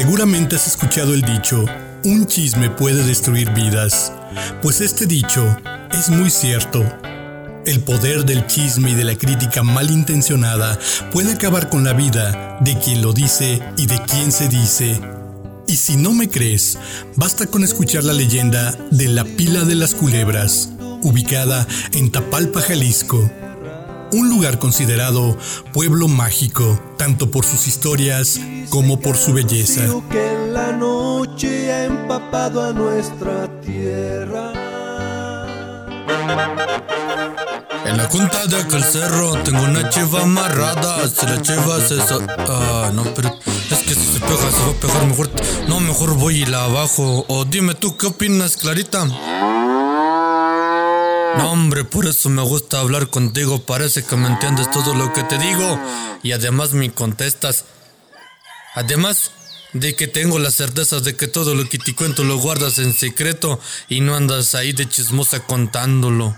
[0.00, 1.62] Seguramente has escuchado el dicho,
[2.06, 4.10] un chisme puede destruir vidas,
[4.62, 5.54] pues este dicho
[5.92, 6.82] es muy cierto.
[7.66, 10.78] El poder del chisme y de la crítica malintencionada
[11.12, 14.98] puede acabar con la vida de quien lo dice y de quien se dice.
[15.68, 16.78] Y si no me crees,
[17.16, 20.70] basta con escuchar la leyenda de la pila de las culebras,
[21.02, 23.30] ubicada en Tapalpa, Jalisco,
[24.12, 25.36] un lugar considerado
[25.72, 29.82] pueblo mágico, tanto por sus historias como por su belleza.
[30.10, 34.52] que la noche ha empapado a nuestra tierra.
[37.84, 41.08] En la junta de aquel cerro tengo una chiva amarrada.
[41.08, 41.96] Si la chiva se...
[42.48, 43.36] Ah, no, pero
[43.70, 45.30] es que si se pega se va a pegar mejor.
[45.68, 47.24] No, mejor voy y la abajo.
[47.28, 49.06] O dime tú, ¿qué opinas, Clarita?
[51.36, 53.62] No, hombre, por eso me gusta hablar contigo.
[53.62, 55.78] Parece que me entiendes todo lo que te digo.
[56.22, 57.64] Y además me contestas.
[58.74, 59.30] Además
[59.72, 62.92] de que tengo la certeza de que todo lo que te cuento lo guardas en
[62.92, 66.36] secreto y no andas ahí de chismosa contándolo.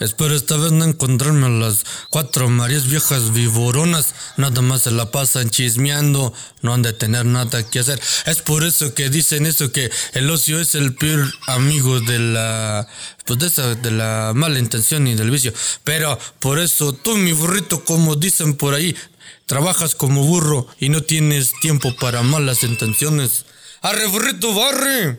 [0.00, 4.14] Espero esta vez no encontrarme a las cuatro Marías viejas vivoronas.
[4.36, 6.32] Nada más se la pasan chismeando.
[6.62, 8.00] No han de tener nada que hacer.
[8.26, 12.86] Es por eso que dicen eso que el ocio es el peor amigo de la...
[13.24, 15.52] Pues de esa, de la mala intención y del vicio.
[15.82, 18.96] Pero por eso tú, mi burrito, como dicen por ahí,
[19.46, 23.46] trabajas como burro y no tienes tiempo para malas intenciones.
[23.82, 25.18] ¡Arre, burrito, barre!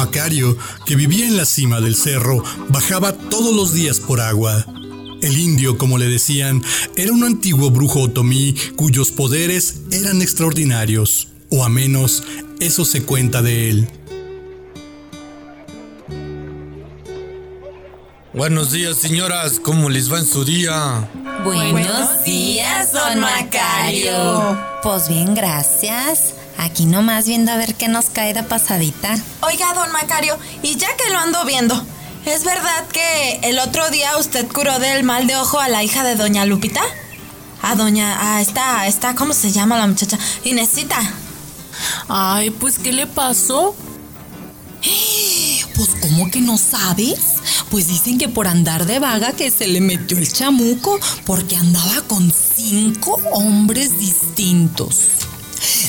[0.00, 0.56] Macario,
[0.86, 4.64] que vivía en la cima del cerro, bajaba todos los días por agua.
[5.20, 6.62] El indio, como le decían,
[6.96, 12.22] era un antiguo brujo otomí cuyos poderes eran extraordinarios, o a menos
[12.60, 13.88] eso se cuenta de él.
[18.32, 19.60] Buenos días, señoras.
[19.60, 21.10] ¿Cómo les va en su día?
[21.44, 24.58] Buenos días, don Macario.
[24.82, 26.36] Pues bien, gracias.
[26.60, 29.16] Aquí nomás viendo a ver qué nos cae de pasadita.
[29.40, 31.74] Oiga, don Macario, y ya que lo ando viendo,
[32.26, 36.04] ¿es verdad que el otro día usted curó del mal de ojo a la hija
[36.04, 36.82] de doña Lupita?
[37.62, 40.18] A doña, a esta, esta, ¿cómo se llama la muchacha?
[40.44, 40.98] Inesita.
[42.08, 43.74] Ay, pues, ¿qué le pasó?
[45.76, 47.36] Pues, ¿cómo que no sabes?
[47.70, 52.02] Pues dicen que por andar de vaga que se le metió el chamuco porque andaba
[52.02, 54.98] con cinco hombres distintos.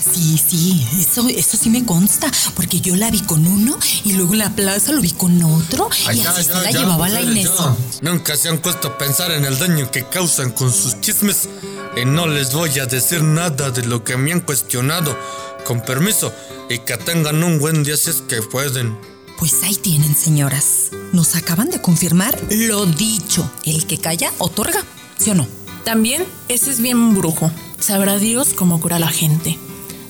[0.02, 4.34] Sí, sí, eso, eso sí me consta, porque yo la vi con uno y luego
[4.34, 7.50] en la plaza lo vi con otro y así se la llevaba la Inés.
[7.58, 7.76] ya.
[8.02, 11.48] Nunca se han puesto a pensar en el daño que causan con sus chismes.
[11.96, 15.18] Y no les voy a decir nada de lo que me han cuestionado.
[15.66, 16.34] Con permiso,
[16.70, 18.98] y que tengan un buen día si es que pueden.
[19.38, 20.90] Pues ahí tienen, señoras.
[21.14, 23.50] Nos acaban de confirmar lo dicho.
[23.66, 24.84] El que calla, otorga.
[25.20, 25.48] ¿Sí o no?
[25.84, 27.52] También ese es bien brujo.
[27.80, 29.58] Sabrá Dios cómo cura a la gente.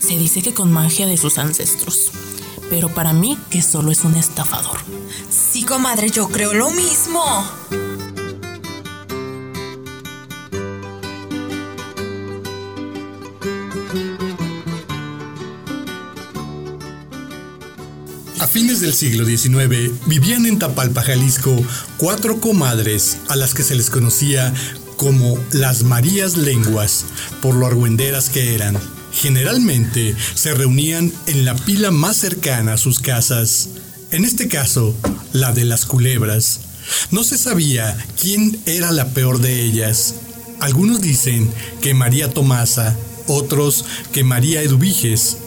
[0.01, 2.09] Se dice que con magia de sus ancestros.
[2.71, 4.79] Pero para mí que solo es un estafador.
[5.29, 7.21] Sí, comadre, yo creo lo mismo.
[18.39, 21.55] A fines del siglo XIX vivían en Tapalpa, Jalisco,
[21.97, 24.51] cuatro comadres a las que se les conocía
[24.97, 27.05] como las Marías Lenguas,
[27.41, 29.00] por lo argüenderas que eran.
[29.13, 33.69] Generalmente se reunían en la pila más cercana a sus casas,
[34.11, 34.95] en este caso,
[35.33, 36.61] la de las culebras.
[37.11, 40.15] No se sabía quién era la peor de ellas.
[40.59, 41.49] Algunos dicen
[41.81, 45.37] que María Tomasa, otros que María Eduviges,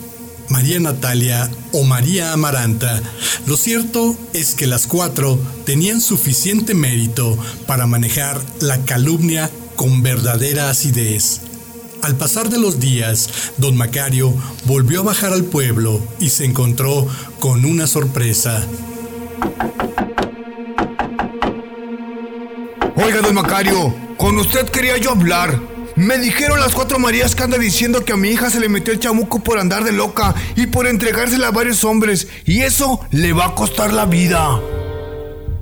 [0.48, 3.02] María Natalia o María Amaranta.
[3.46, 10.70] Lo cierto es que las cuatro tenían suficiente mérito para manejar la calumnia con verdadera
[10.70, 11.40] acidez.
[12.04, 14.34] Al pasar de los días, don Macario
[14.66, 17.08] volvió a bajar al pueblo y se encontró
[17.40, 18.62] con una sorpresa.
[22.94, 25.58] Oiga, don Macario, con usted quería yo hablar.
[25.96, 28.92] Me dijeron las cuatro Marías que anda diciendo que a mi hija se le metió
[28.92, 33.32] el chamuco por andar de loca y por entregársela a varios hombres, y eso le
[33.32, 34.60] va a costar la vida.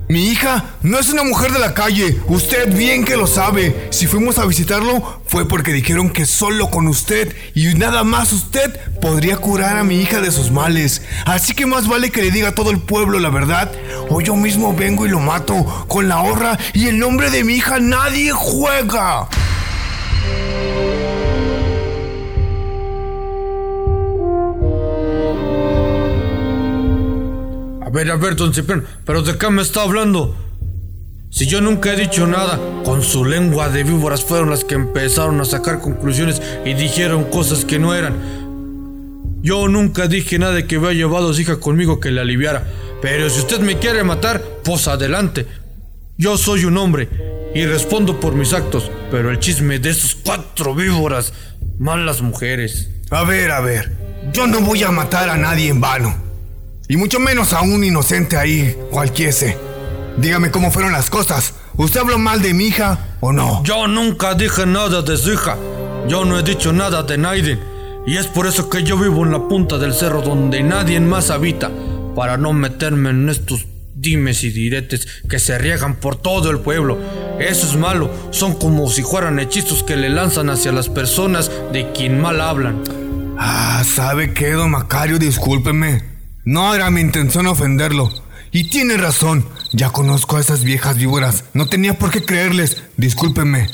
[0.09, 3.87] Mi hija no es una mujer de la calle, usted bien que lo sabe.
[3.89, 8.79] Si fuimos a visitarlo fue porque dijeron que solo con usted y nada más usted
[8.99, 11.01] podría curar a mi hija de sus males.
[11.25, 13.71] Así que más vale que le diga a todo el pueblo la verdad
[14.09, 15.85] o yo mismo vengo y lo mato.
[15.87, 19.29] Con la honra y el nombre de mi hija nadie juega.
[28.09, 30.35] A ver, don Cipriano, ¿pero de qué me está hablando?
[31.29, 35.41] Si yo nunca he dicho nada, con su lengua de víboras fueron las que empezaron
[35.41, 38.13] a sacar conclusiones y dijeron cosas que no eran.
[39.41, 42.65] Yo nunca dije nada de que había llevado a su hija conmigo que le aliviara.
[43.01, 45.47] Pero si usted me quiere matar, pues adelante.
[46.17, 47.09] Yo soy un hombre
[47.53, 51.33] y respondo por mis actos, pero el chisme de esos cuatro víboras,
[51.79, 52.89] malas mujeres.
[53.09, 53.91] A ver, a ver,
[54.31, 56.22] yo no voy a matar a nadie en vano.
[56.87, 59.57] Y mucho menos a un inocente ahí, cualquiese.
[60.17, 61.53] Dígame cómo fueron las cosas.
[61.75, 63.63] ¿Usted habló mal de mi hija o no?
[63.63, 65.57] Yo nunca dije nada de su hija.
[66.07, 67.59] Yo no he dicho nada de Naiden.
[68.05, 71.29] Y es por eso que yo vivo en la punta del cerro donde nadie más
[71.29, 71.71] habita.
[72.15, 73.65] Para no meterme en estos
[73.95, 76.99] dimes y diretes que se riegan por todo el pueblo.
[77.39, 78.11] Eso es malo.
[78.31, 82.83] Son como si fueran hechizos que le lanzan hacia las personas de quien mal hablan.
[83.39, 85.17] Ah, ¿sabe qué, don Macario?
[85.17, 86.12] Discúlpeme.
[86.45, 88.11] No era mi intención ofenderlo.
[88.51, 89.45] Y tiene razón.
[89.71, 91.45] Ya conozco a esas viejas víboras.
[91.53, 92.83] No tenía por qué creerles.
[92.97, 93.69] Discúlpeme.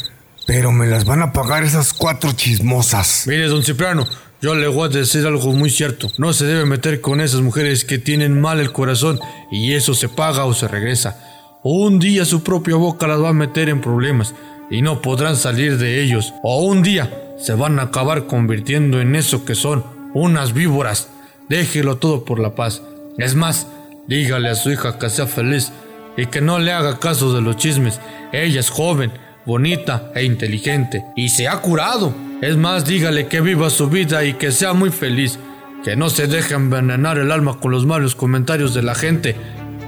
[0.45, 3.25] Pero me las van a pagar esas cuatro chismosas.
[3.25, 4.07] Mire, don Cipriano,
[4.39, 6.12] yo le voy a decir algo muy cierto.
[6.19, 9.19] No se debe meter con esas mujeres que tienen mal el corazón
[9.51, 11.18] y eso se paga o se regresa.
[11.63, 14.36] Un día su propia boca las va a meter en problemas
[14.69, 16.33] y no podrán salir de ellos.
[16.44, 19.83] O un día se van a acabar convirtiendo en eso que son,
[20.13, 21.10] unas víboras.
[21.50, 22.84] Déjelo todo por la paz.
[23.18, 23.68] Es más,
[24.07, 25.72] dígale a su hija que sea feliz
[26.16, 28.00] y que no le haga caso de los chismes.
[28.31, 29.12] Ella es joven,
[29.46, 32.13] bonita e inteligente y se ha curado.
[32.42, 35.40] Es más, dígale que viva su vida y que sea muy feliz.
[35.84, 39.36] Que no se deje envenenar el alma con los malos comentarios de la gente.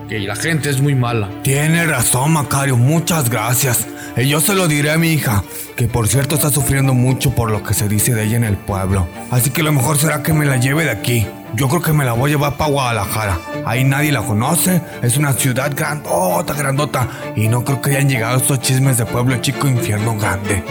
[0.10, 1.30] Que la gente es muy mala.
[1.44, 2.76] Tiene razón, Macario.
[2.76, 3.88] Muchas gracias.
[4.18, 5.44] Y yo se lo diré a mi hija,
[5.76, 8.58] que por cierto está sufriendo mucho por lo que se dice de ella en el
[8.58, 9.08] pueblo.
[9.30, 11.26] Así que lo mejor será que me la lleve de aquí.
[11.54, 13.40] Yo creo que me la voy a llevar para Guadalajara.
[13.66, 14.82] Ahí nadie la conoce.
[15.02, 17.08] Es una ciudad grandota, grandota.
[17.36, 20.64] Y no creo que hayan llegado estos chismes de pueblo chico, infierno grande.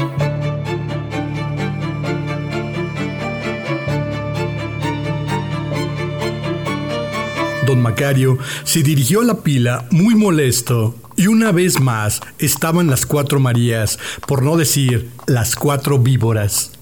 [7.66, 13.04] Don Macario se dirigió a la pila muy molesto y una vez más estaban las
[13.04, 16.72] cuatro Marías, por no decir las cuatro víboras.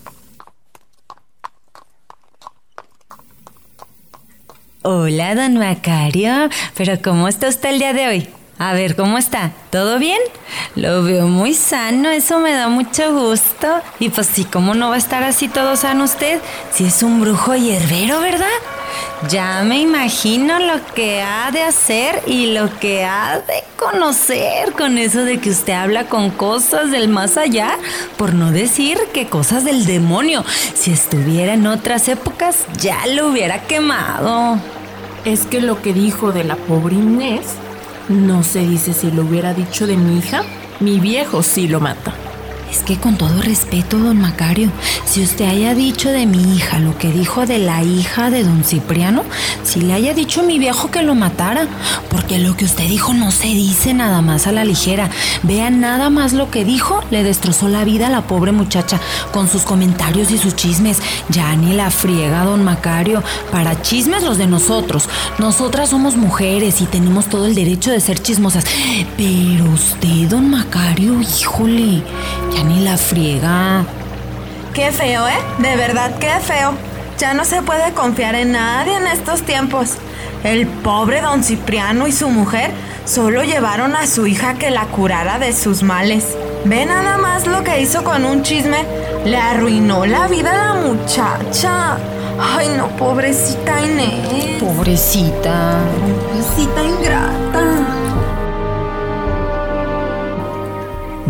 [4.82, 6.48] Hola, don Macario.
[6.76, 8.28] Pero ¿cómo está usted el día de hoy?
[8.58, 9.50] A ver, ¿cómo está?
[9.70, 10.20] ¿Todo bien?
[10.76, 13.80] Lo veo muy sano, eso me da mucho gusto.
[13.98, 16.40] Y pues sí, ¿cómo no va a estar así todo sano usted?
[16.70, 18.46] Si es un brujo hierbero, ¿verdad?
[19.26, 24.96] Ya me imagino lo que ha de hacer y lo que ha de conocer con
[24.96, 27.78] eso de que usted habla con cosas del más allá,
[28.16, 30.44] por no decir que cosas del demonio.
[30.74, 34.60] Si estuviera en otras épocas, ya lo hubiera quemado.
[35.24, 37.46] Es que lo que dijo de la pobre Inés,
[38.08, 40.42] no se dice si lo hubiera dicho de mi hija,
[40.78, 42.14] mi viejo sí lo mata.
[42.70, 44.70] Es que con todo respeto, don Macario,
[45.06, 48.62] si usted haya dicho de mi hija lo que dijo de la hija de don
[48.64, 49.24] Cipriano,
[49.62, 51.66] si le haya dicho a mi viejo que lo matara,
[52.10, 55.10] porque lo que usted dijo no se dice nada más a la ligera.
[55.42, 59.00] Vean nada más lo que dijo, le destrozó la vida a la pobre muchacha
[59.32, 60.98] con sus comentarios y sus chismes.
[61.30, 65.08] Ya ni la friega, don Macario, para chismes los de nosotros.
[65.38, 68.64] Nosotras somos mujeres y tenemos todo el derecho de ser chismosas.
[69.16, 72.02] Pero usted, don Macario, híjole,
[72.54, 73.84] ya ni la friega.
[74.74, 75.38] Qué feo, ¿eh?
[75.58, 76.72] De verdad, qué feo.
[77.18, 79.94] Ya no se puede confiar en nadie en estos tiempos.
[80.44, 82.70] El pobre don Cipriano y su mujer
[83.04, 86.36] solo llevaron a su hija que la curara de sus males.
[86.64, 88.84] Ve nada más lo que hizo con un chisme.
[89.24, 91.96] Le arruinó la vida a la muchacha.
[92.40, 94.62] Ay, no, pobrecita Inés.
[94.62, 95.80] Pobrecita.
[96.30, 97.97] Pobrecita ingrata.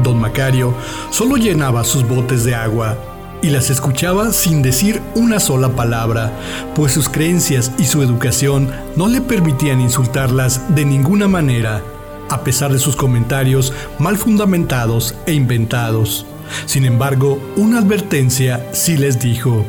[0.08, 0.74] Don Macario
[1.10, 2.96] solo llenaba sus botes de agua
[3.42, 6.32] y las escuchaba sin decir una sola palabra,
[6.74, 11.82] pues sus creencias y su educación no le permitían insultarlas de ninguna manera,
[12.30, 16.26] a pesar de sus comentarios mal fundamentados e inventados.
[16.64, 19.66] Sin embargo, una advertencia sí les dijo,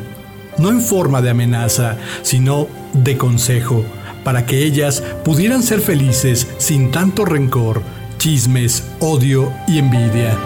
[0.56, 3.84] no en forma de amenaza, sino de consejo,
[4.24, 7.82] para que ellas pudieran ser felices sin tanto rencor,
[8.20, 10.36] chismes, odio y envidia.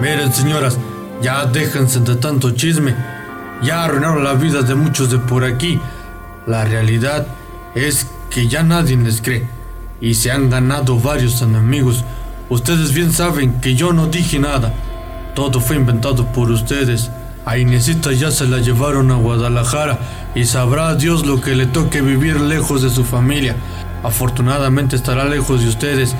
[0.00, 0.78] Miren, señoras,
[1.20, 2.94] ya déjense de tanto chisme.
[3.62, 5.78] Ya arruinaron la vida de muchos de por aquí.
[6.46, 7.26] La realidad
[7.74, 9.46] es que ya nadie les cree.
[10.00, 12.02] Y se han ganado varios enemigos.
[12.48, 14.72] Ustedes bien saben que yo no dije nada.
[15.34, 17.10] Todo fue inventado por ustedes.
[17.46, 20.00] A Inesita ya se la llevaron a Guadalajara
[20.34, 23.54] y sabrá Dios lo que le toque vivir lejos de su familia.
[24.02, 26.16] afortunadamente estará lejos de ustedes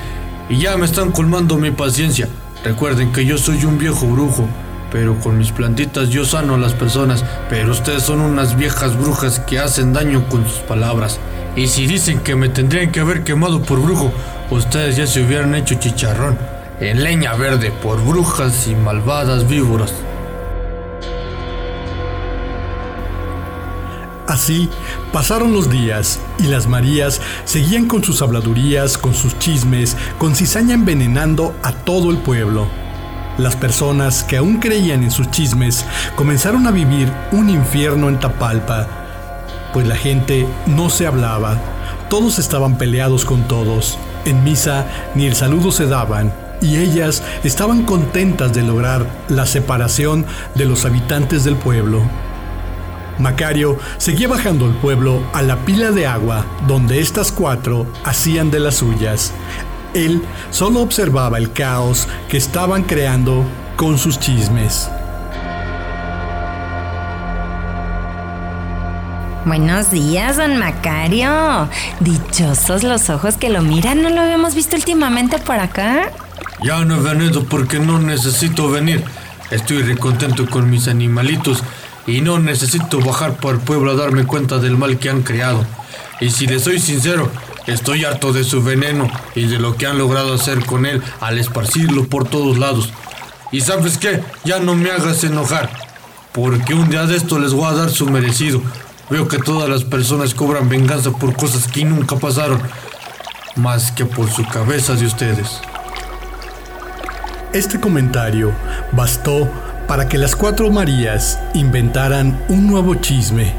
[0.47, 2.29] y ya me están colmando mi paciencia.
[2.63, 4.47] Recuerden que yo soy un viejo brujo,
[4.89, 9.41] pero con mis plantitas yo sano a las personas, pero ustedes son unas viejas brujas
[9.41, 11.19] que hacen daño con sus palabras.
[11.57, 14.13] Y si dicen que me tendrían que haber quemado por brujo,
[14.49, 16.37] ustedes ya se hubieran hecho chicharrón
[16.79, 19.93] en leña verde por brujas y malvadas víboras.
[24.27, 24.69] Así
[25.13, 30.73] pasaron los días y las Marías seguían con sus habladurías, con sus chismes, con cizaña
[30.73, 32.67] envenenando a todo el pueblo.
[33.37, 38.87] Las personas que aún creían en sus chismes comenzaron a vivir un infierno en Tapalpa,
[39.71, 41.57] pues la gente no se hablaba,
[42.09, 47.83] todos estaban peleados con todos, en misa ni el saludo se daban, y ellas estaban
[47.83, 52.01] contentas de lograr la separación de los habitantes del pueblo.
[53.19, 58.59] Macario seguía bajando el pueblo a la pila de agua donde estas cuatro hacían de
[58.59, 59.33] las suyas.
[59.93, 60.21] Él
[60.51, 63.43] solo observaba el caos que estaban creando
[63.75, 64.89] con sus chismes.
[69.45, 71.69] Buenos días, don Macario.
[72.01, 76.11] Dichosos los ojos que lo miran, ¿no lo habíamos visto últimamente por acá?
[76.61, 79.05] Ya no he venido porque no necesito venir.
[79.49, 81.63] Estoy recontento con mis animalitos
[82.07, 85.65] y no necesito bajar por el pueblo a darme cuenta del mal que han creado.
[86.21, 87.29] Y si le soy sincero,
[87.67, 91.37] estoy harto de su veneno y de lo que han logrado hacer con él al
[91.37, 92.91] esparcirlo por todos lados.
[93.51, 95.69] Y sabes qué, ya no me hagas enojar,
[96.31, 98.61] porque un día de esto les voy a dar su merecido.
[99.09, 102.61] Veo que todas las personas cobran venganza por cosas que nunca pasaron,
[103.55, 105.59] más que por su cabeza de ustedes.
[107.53, 108.53] Este comentario
[108.91, 109.49] bastó
[109.87, 113.53] para que las cuatro Marías inventaran un nuevo chisme,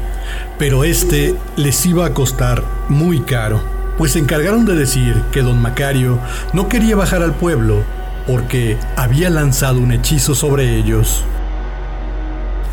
[0.57, 3.61] pero este les iba a costar muy caro,
[3.97, 6.19] pues se encargaron de decir que don Macario
[6.53, 7.83] no quería bajar al pueblo
[8.27, 11.23] porque había lanzado un hechizo sobre ellos.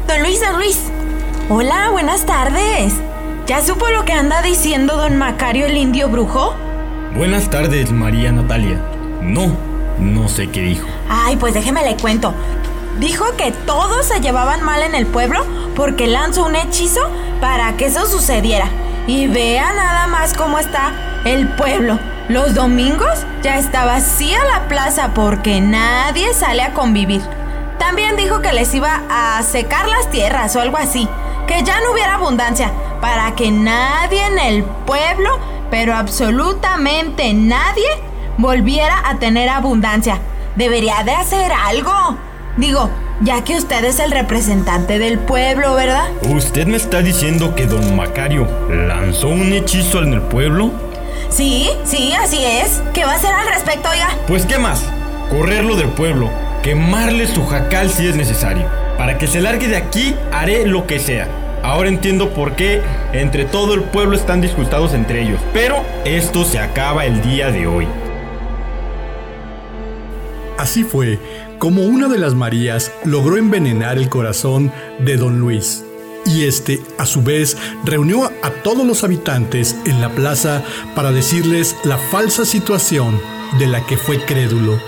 [0.07, 0.83] Don Luis, don Luis.
[1.49, 2.93] Hola, buenas tardes.
[3.47, 6.55] ¿Ya supo lo que anda diciendo don Macario el indio brujo?
[7.17, 8.81] Buenas tardes, María Natalia.
[9.23, 9.57] No,
[9.99, 10.87] no sé qué dijo.
[11.09, 12.35] Ay, pues déjeme le cuento.
[12.99, 17.01] Dijo que todos se llevaban mal en el pueblo porque lanzó un hechizo
[17.41, 18.69] para que eso sucediera.
[19.07, 21.99] Y vea nada más cómo está el pueblo.
[22.29, 27.23] Los domingos ya está vacía la plaza porque nadie sale a convivir.
[27.79, 31.09] También dijo que les iba a secar las tierras o algo así,
[31.47, 35.39] que ya no hubiera abundancia, para que nadie en el pueblo,
[35.71, 37.87] pero absolutamente nadie,
[38.39, 40.19] volviera a tener abundancia.
[40.57, 42.17] Debería de hacer algo.
[42.57, 42.89] Digo,
[43.21, 46.09] ya que usted es el representante del pueblo, ¿verdad?
[46.23, 50.71] ¿Usted me está diciendo que don Macario lanzó un hechizo en el pueblo?
[51.29, 52.81] Sí, sí, así es.
[52.95, 54.09] ¿Qué va a hacer al respecto, oiga?
[54.27, 54.83] Pues qué más,
[55.29, 56.31] correrlo del pueblo,
[56.63, 58.65] quemarle su jacal si es necesario.
[58.97, 61.29] Para que se largue de aquí, haré lo que sea.
[61.63, 62.81] Ahora entiendo por qué
[63.13, 65.41] entre todo el pueblo están disgustados entre ellos.
[65.53, 67.87] Pero esto se acaba el día de hoy.
[70.57, 71.19] Así fue
[71.59, 75.85] como una de las Marías logró envenenar el corazón de don Luis.
[76.27, 80.63] Y este, a su vez, reunió a todos los habitantes en la plaza
[80.95, 83.21] para decirles la falsa situación
[83.59, 84.79] de la que fue crédulo.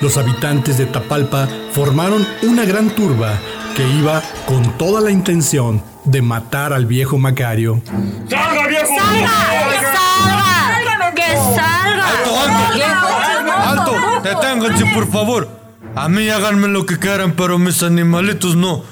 [0.00, 3.38] Los habitantes de Tapalpa formaron una gran turba
[3.76, 7.82] que iba con toda la intención de matar al viejo Macario.
[8.28, 8.86] ¡Salga, viejo!
[8.96, 9.30] ¡Salga!
[11.14, 12.06] ¡Que salga!
[13.70, 13.92] ¡Alto!
[14.22, 15.48] ¡Deténganse, por favor!
[16.00, 18.84] A mí háganme lo que quieran, pero mis animalitos no.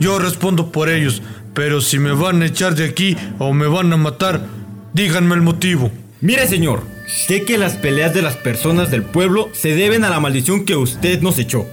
[0.00, 1.22] Yo respondo por ellos,
[1.54, 4.44] pero si me van a echar de aquí o me van a matar,
[4.92, 5.90] díganme el motivo.
[6.20, 10.20] Mire, señor, sé que las peleas de las personas del pueblo se deben a la
[10.20, 11.64] maldición que usted nos echó.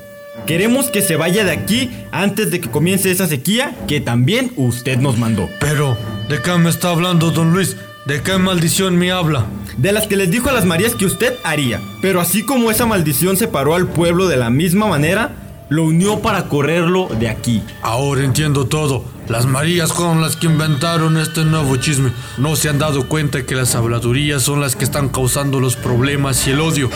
[0.47, 4.97] Queremos que se vaya de aquí antes de que comience esa sequía que también usted
[4.97, 5.49] nos mandó.
[5.59, 5.97] Pero,
[6.29, 7.75] ¿de qué me está hablando, don Luis?
[8.09, 9.45] ¿De qué maldición me habla?
[9.77, 11.79] De las que les dijo a las Marías que usted haría.
[12.01, 15.35] Pero así como esa maldición separó al pueblo de la misma manera,
[15.69, 17.61] lo unió para correrlo de aquí.
[17.83, 19.05] Ahora entiendo todo.
[19.27, 22.11] Las Marías fueron las que inventaron este nuevo chisme.
[22.39, 26.47] No se han dado cuenta que las habladurías son las que están causando los problemas
[26.47, 26.89] y el odio.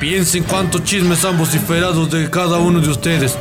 [0.00, 3.38] Piensen cuántos chismes han vociferado de cada uno de ustedes.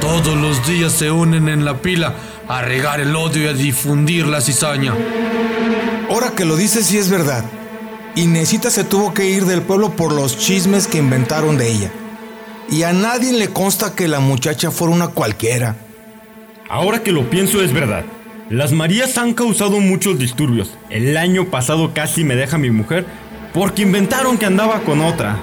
[0.00, 2.14] Todos los días se unen en la pila
[2.46, 4.94] a regar el odio y a difundir la cizaña.
[6.10, 7.44] Ahora que lo dices, sí es verdad.
[8.16, 11.92] Inesita se tuvo que ir del pueblo por los chismes que inventaron de ella.
[12.68, 15.76] Y a nadie le consta que la muchacha fuera una cualquiera.
[16.68, 18.04] Ahora que lo pienso es verdad.
[18.48, 20.76] Las Marías han causado muchos disturbios.
[20.88, 23.06] El año pasado casi me deja mi mujer
[23.54, 25.38] porque inventaron que andaba con otra.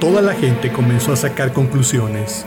[0.00, 2.44] Toda la gente comenzó a sacar conclusiones.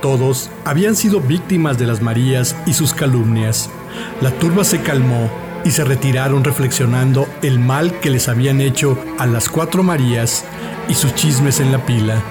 [0.00, 3.70] Todos habían sido víctimas de las Marías y sus calumnias.
[4.20, 5.30] La turba se calmó
[5.64, 10.44] y se retiraron reflexionando el mal que les habían hecho a las cuatro Marías
[10.88, 12.22] y sus chismes en la pila.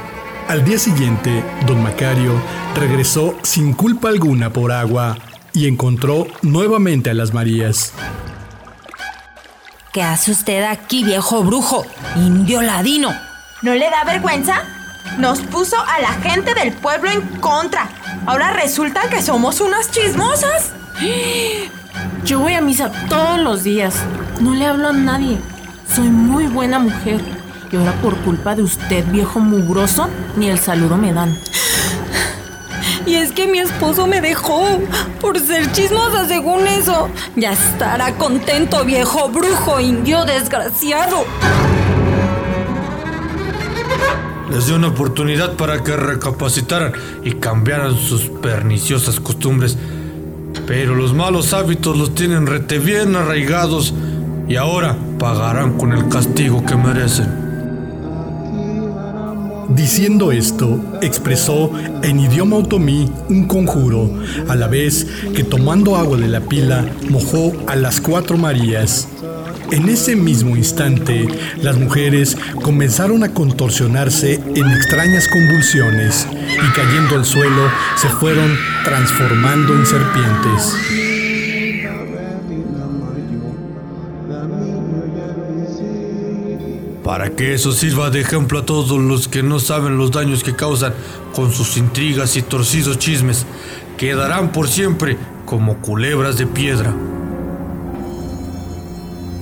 [0.48, 2.34] Al día siguiente, don Macario
[2.76, 5.18] regresó sin culpa alguna por agua
[5.54, 7.94] y encontró nuevamente a las Marías.
[9.92, 11.86] ¿Qué hace usted aquí, viejo brujo?
[12.18, 13.10] Indio ladino.
[13.62, 14.75] ¿No le da vergüenza?
[15.18, 17.90] Nos puso a la gente del pueblo en contra.
[18.26, 20.74] Ahora resulta que somos unas chismosas.
[22.26, 23.96] Yo voy a misa todos los días.
[24.40, 25.38] No le hablo a nadie.
[25.94, 27.22] Soy muy buena mujer.
[27.72, 31.38] Y ahora por culpa de usted, viejo mugroso, ni el saludo me dan.
[33.06, 34.66] Y es que mi esposo me dejó
[35.22, 37.10] por ser chismosa según eso.
[37.36, 41.26] Ya estará contento, viejo brujo indio desgraciado.
[44.52, 49.78] Les dio una oportunidad para que recapacitaran y cambiaran sus perniciosas costumbres.
[50.68, 53.94] Pero los malos hábitos los tienen rete bien arraigados
[54.48, 57.46] y ahora pagarán con el castigo que merecen.
[59.70, 61.72] Diciendo esto, expresó
[62.04, 64.12] en idioma otomí un conjuro,
[64.48, 69.08] a la vez que tomando agua de la pila, mojó a las cuatro Marías.
[69.76, 71.28] En ese mismo instante,
[71.62, 79.74] las mujeres comenzaron a contorsionarse en extrañas convulsiones y cayendo al suelo se fueron transformando
[79.74, 80.78] en serpientes.
[87.04, 90.56] Para que eso sirva de ejemplo a todos los que no saben los daños que
[90.56, 90.94] causan
[91.34, 93.46] con sus intrigas y torcidos chismes,
[93.98, 96.94] quedarán por siempre como culebras de piedra.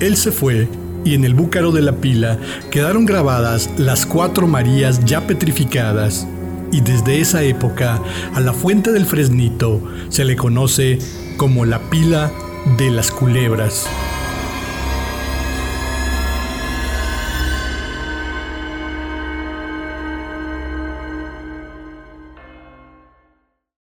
[0.00, 0.68] Él se fue
[1.04, 2.38] y en el búcaro de la pila
[2.70, 6.26] quedaron grabadas las cuatro Marías ya petrificadas.
[6.72, 8.00] Y desde esa época
[8.34, 10.98] a la fuente del Fresnito se le conoce
[11.36, 12.32] como la pila
[12.78, 13.86] de las culebras.